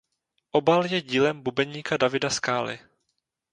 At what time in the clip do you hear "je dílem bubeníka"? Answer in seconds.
0.87-1.97